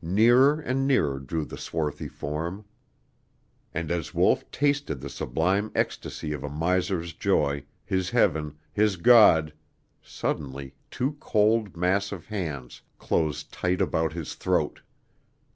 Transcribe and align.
Nearer 0.00 0.58
and 0.60 0.86
nearer 0.86 1.18
drew 1.18 1.44
the 1.44 1.58
swarthy 1.58 2.08
form! 2.08 2.64
And 3.74 3.90
as 3.90 4.14
Wolf 4.14 4.50
tasted 4.50 5.02
the 5.02 5.10
sublime 5.10 5.70
ecstasy 5.74 6.32
of 6.32 6.42
a 6.42 6.48
miser's 6.48 7.12
joy, 7.12 7.64
his 7.84 8.08
heaven, 8.08 8.56
his 8.72 8.96
God, 8.96 9.52
suddenly 10.00 10.72
two 10.90 11.18
cold, 11.20 11.76
massive 11.76 12.24
hands 12.28 12.80
closed 12.98 13.52
tight 13.52 13.82
about 13.82 14.14
his 14.14 14.34
throat. 14.36 14.80